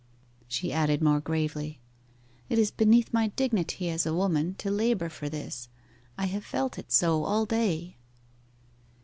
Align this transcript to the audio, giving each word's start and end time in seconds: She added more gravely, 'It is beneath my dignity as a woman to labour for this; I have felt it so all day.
She 0.47 0.73
added 0.73 0.99
more 1.03 1.19
gravely, 1.19 1.79
'It 2.49 2.57
is 2.57 2.71
beneath 2.71 3.13
my 3.13 3.27
dignity 3.27 3.87
as 3.91 4.03
a 4.07 4.15
woman 4.15 4.55
to 4.55 4.71
labour 4.71 5.09
for 5.09 5.29
this; 5.29 5.69
I 6.17 6.25
have 6.25 6.43
felt 6.43 6.79
it 6.79 6.91
so 6.91 7.23
all 7.23 7.45
day. 7.45 7.97